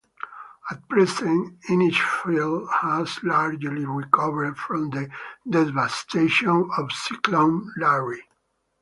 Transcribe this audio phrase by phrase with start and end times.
[0.71, 5.09] At present Innisfail has largely recovered from the
[5.47, 8.23] devastation of Cyclone Larry.